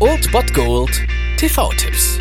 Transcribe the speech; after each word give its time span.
Old 0.00 0.30
Bot 0.32 0.52
Gold 0.52 0.90
TV-Tipps. 1.38 2.18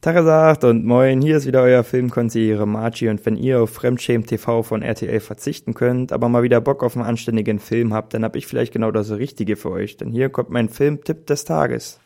Tagesacht 0.00 0.62
und 0.64 0.84
moin, 0.84 1.20
hier 1.20 1.38
ist 1.38 1.46
wieder 1.46 1.62
euer 1.62 1.82
Filmkonsigliere 1.82 2.66
Margie 2.66 3.08
und 3.08 3.26
wenn 3.26 3.36
ihr 3.36 3.60
auf 3.60 3.70
Fremdschämen 3.70 4.26
TV 4.26 4.62
von 4.62 4.82
RTL 4.82 5.18
verzichten 5.20 5.74
könnt, 5.74 6.12
aber 6.12 6.28
mal 6.28 6.42
wieder 6.44 6.60
Bock 6.60 6.84
auf 6.84 6.96
einen 6.96 7.04
anständigen 7.04 7.58
Film 7.58 7.92
habt, 7.92 8.14
dann 8.14 8.22
hab 8.22 8.36
ich 8.36 8.46
vielleicht 8.46 8.72
genau 8.72 8.90
das 8.90 9.10
Richtige 9.10 9.56
für 9.56 9.70
euch, 9.70 9.96
denn 9.96 10.10
hier 10.12 10.28
kommt 10.28 10.50
mein 10.50 10.68
Filmtipp 10.68 11.26
des 11.26 11.44
Tages. 11.44 11.98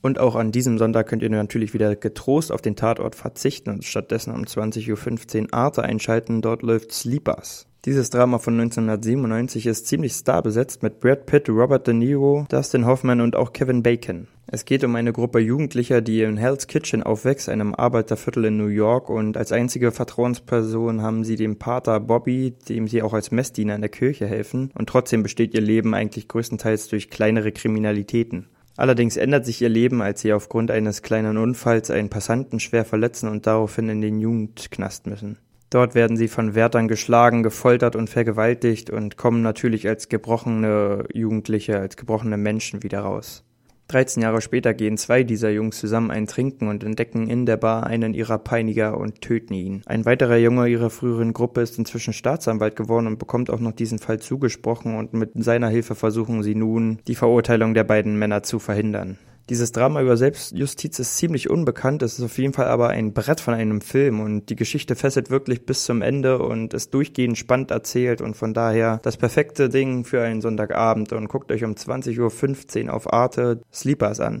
Und 0.00 0.18
auch 0.18 0.34
an 0.34 0.50
diesem 0.50 0.78
Sonntag 0.78 1.08
könnt 1.08 1.22
ihr 1.22 1.30
natürlich 1.30 1.72
wieder 1.72 1.94
getrost 1.94 2.50
auf 2.50 2.60
den 2.60 2.74
Tatort 2.74 3.14
verzichten 3.14 3.70
und 3.70 3.84
stattdessen 3.84 4.34
um 4.34 4.42
20.15 4.42 5.42
Uhr 5.42 5.54
Arte 5.54 5.84
einschalten, 5.84 6.42
dort 6.42 6.62
läuft 6.62 6.90
Sleepers. 6.92 7.68
Dieses 7.84 8.10
Drama 8.10 8.38
von 8.38 8.60
1997 8.60 9.66
ist 9.66 9.88
ziemlich 9.88 10.12
starbesetzt 10.12 10.84
mit 10.84 11.00
Brad 11.00 11.26
Pitt, 11.26 11.48
Robert 11.48 11.84
De 11.88 11.92
Niro, 11.92 12.46
Dustin 12.48 12.86
Hoffman 12.86 13.20
und 13.20 13.34
auch 13.34 13.52
Kevin 13.52 13.82
Bacon. 13.82 14.28
Es 14.46 14.64
geht 14.64 14.84
um 14.84 14.94
eine 14.94 15.12
Gruppe 15.12 15.40
Jugendlicher, 15.40 16.00
die 16.00 16.22
in 16.22 16.36
Hell's 16.36 16.68
Kitchen 16.68 17.02
aufwächst, 17.02 17.48
einem 17.48 17.74
Arbeiterviertel 17.74 18.44
in 18.44 18.56
New 18.56 18.68
York, 18.68 19.10
und 19.10 19.36
als 19.36 19.50
einzige 19.50 19.90
Vertrauensperson 19.90 21.02
haben 21.02 21.24
sie 21.24 21.34
den 21.34 21.58
Pater 21.58 21.98
Bobby, 21.98 22.54
dem 22.68 22.86
sie 22.86 23.02
auch 23.02 23.14
als 23.14 23.32
Messdiener 23.32 23.74
in 23.74 23.80
der 23.80 23.90
Kirche 23.90 24.28
helfen, 24.28 24.70
und 24.78 24.88
trotzdem 24.88 25.24
besteht 25.24 25.52
ihr 25.52 25.60
Leben 25.60 25.92
eigentlich 25.92 26.28
größtenteils 26.28 26.86
durch 26.86 27.10
kleinere 27.10 27.50
Kriminalitäten. 27.50 28.46
Allerdings 28.76 29.16
ändert 29.16 29.44
sich 29.44 29.60
ihr 29.60 29.68
Leben, 29.68 30.02
als 30.02 30.20
sie 30.20 30.32
aufgrund 30.32 30.70
eines 30.70 31.02
kleinen 31.02 31.36
Unfalls 31.36 31.90
einen 31.90 32.10
Passanten 32.10 32.60
schwer 32.60 32.84
verletzen 32.84 33.28
und 33.28 33.48
daraufhin 33.48 33.88
in 33.88 34.00
den 34.00 34.20
Jugendknast 34.20 35.08
müssen. 35.08 35.38
Dort 35.72 35.94
werden 35.94 36.18
sie 36.18 36.28
von 36.28 36.54
Wärtern 36.54 36.86
geschlagen, 36.86 37.42
gefoltert 37.42 37.96
und 37.96 38.10
vergewaltigt 38.10 38.90
und 38.90 39.16
kommen 39.16 39.40
natürlich 39.40 39.88
als 39.88 40.10
gebrochene 40.10 41.06
Jugendliche, 41.14 41.78
als 41.78 41.96
gebrochene 41.96 42.36
Menschen 42.36 42.82
wieder 42.82 43.00
raus. 43.00 43.42
13 43.88 44.22
Jahre 44.22 44.42
später 44.42 44.74
gehen 44.74 44.98
zwei 44.98 45.22
dieser 45.22 45.48
Jungs 45.48 45.78
zusammen 45.78 46.10
ein 46.10 46.26
Trinken 46.26 46.68
und 46.68 46.84
entdecken 46.84 47.26
in 47.26 47.46
der 47.46 47.56
Bar 47.56 47.86
einen 47.86 48.12
ihrer 48.12 48.36
Peiniger 48.36 48.98
und 48.98 49.22
töten 49.22 49.54
ihn. 49.54 49.82
Ein 49.86 50.04
weiterer 50.04 50.36
Junge 50.36 50.68
ihrer 50.68 50.90
früheren 50.90 51.32
Gruppe 51.32 51.62
ist 51.62 51.78
inzwischen 51.78 52.12
Staatsanwalt 52.12 52.76
geworden 52.76 53.06
und 53.06 53.18
bekommt 53.18 53.48
auch 53.48 53.60
noch 53.60 53.72
diesen 53.72 53.98
Fall 53.98 54.20
zugesprochen 54.20 54.98
und 54.98 55.14
mit 55.14 55.30
seiner 55.36 55.68
Hilfe 55.68 55.94
versuchen 55.94 56.42
sie 56.42 56.54
nun, 56.54 56.98
die 57.08 57.14
Verurteilung 57.14 57.72
der 57.72 57.84
beiden 57.84 58.18
Männer 58.18 58.42
zu 58.42 58.58
verhindern. 58.58 59.16
Dieses 59.52 59.70
Drama 59.70 60.00
über 60.00 60.16
Selbstjustiz 60.16 60.98
ist 60.98 61.18
ziemlich 61.18 61.50
unbekannt, 61.50 62.00
es 62.00 62.18
ist 62.18 62.24
auf 62.24 62.38
jeden 62.38 62.54
Fall 62.54 62.68
aber 62.68 62.88
ein 62.88 63.12
Brett 63.12 63.38
von 63.38 63.52
einem 63.52 63.82
Film 63.82 64.20
und 64.20 64.48
die 64.48 64.56
Geschichte 64.56 64.96
fesselt 64.96 65.28
wirklich 65.28 65.66
bis 65.66 65.84
zum 65.84 66.00
Ende 66.00 66.38
und 66.38 66.72
ist 66.72 66.94
durchgehend 66.94 67.36
spannend 67.36 67.70
erzählt 67.70 68.22
und 68.22 68.34
von 68.34 68.54
daher 68.54 69.00
das 69.02 69.18
perfekte 69.18 69.68
Ding 69.68 70.06
für 70.06 70.22
einen 70.22 70.40
Sonntagabend 70.40 71.12
und 71.12 71.28
guckt 71.28 71.52
euch 71.52 71.64
um 71.64 71.72
20.15 71.72 72.86
Uhr 72.86 72.94
auf 72.94 73.12
Arte 73.12 73.60
Sleepers 73.70 74.20
an. 74.20 74.40